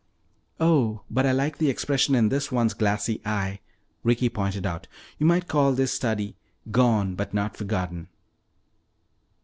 [0.59, 3.59] "Oh, but I like the expression in this one's glassy eye,"
[4.03, 4.87] Ricky pointed out.
[5.19, 6.35] "You might call this study
[6.71, 8.07] 'Gone But Not Forgotten.'"